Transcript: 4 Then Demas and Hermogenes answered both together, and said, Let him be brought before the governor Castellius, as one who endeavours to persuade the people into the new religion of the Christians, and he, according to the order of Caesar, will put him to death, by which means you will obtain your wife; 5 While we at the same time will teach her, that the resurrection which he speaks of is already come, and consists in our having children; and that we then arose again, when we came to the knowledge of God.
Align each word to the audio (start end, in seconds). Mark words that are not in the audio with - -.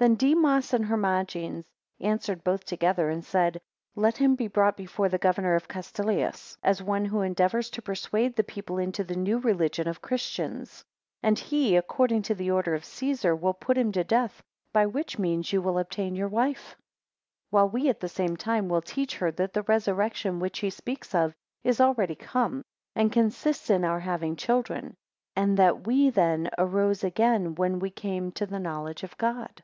4 0.00 0.08
Then 0.08 0.16
Demas 0.16 0.72
and 0.74 0.84
Hermogenes 0.86 1.64
answered 2.00 2.42
both 2.42 2.64
together, 2.64 3.10
and 3.10 3.24
said, 3.24 3.60
Let 3.94 4.16
him 4.16 4.34
be 4.34 4.48
brought 4.48 4.76
before 4.76 5.08
the 5.08 5.18
governor 5.18 5.58
Castellius, 5.60 6.58
as 6.64 6.82
one 6.82 7.04
who 7.04 7.20
endeavours 7.20 7.70
to 7.70 7.80
persuade 7.80 8.34
the 8.34 8.42
people 8.42 8.78
into 8.78 9.04
the 9.04 9.14
new 9.14 9.38
religion 9.38 9.86
of 9.86 9.94
the 10.00 10.06
Christians, 10.08 10.84
and 11.22 11.38
he, 11.38 11.76
according 11.76 12.22
to 12.22 12.34
the 12.34 12.50
order 12.50 12.74
of 12.74 12.84
Caesar, 12.84 13.36
will 13.36 13.54
put 13.54 13.78
him 13.78 13.92
to 13.92 14.02
death, 14.02 14.42
by 14.72 14.84
which 14.84 15.16
means 15.20 15.52
you 15.52 15.62
will 15.62 15.78
obtain 15.78 16.16
your 16.16 16.28
wife; 16.28 16.70
5 16.70 16.76
While 17.50 17.68
we 17.70 17.88
at 17.88 18.00
the 18.00 18.08
same 18.08 18.36
time 18.36 18.68
will 18.68 18.82
teach 18.82 19.14
her, 19.18 19.30
that 19.30 19.52
the 19.54 19.62
resurrection 19.62 20.40
which 20.40 20.58
he 20.58 20.70
speaks 20.70 21.14
of 21.14 21.36
is 21.62 21.80
already 21.80 22.16
come, 22.16 22.64
and 22.96 23.12
consists 23.12 23.70
in 23.70 23.84
our 23.84 24.00
having 24.00 24.34
children; 24.34 24.96
and 25.36 25.56
that 25.56 25.86
we 25.86 26.10
then 26.10 26.50
arose 26.58 27.04
again, 27.04 27.54
when 27.54 27.78
we 27.78 27.90
came 27.90 28.32
to 28.32 28.44
the 28.44 28.58
knowledge 28.60 29.04
of 29.04 29.16
God. 29.18 29.62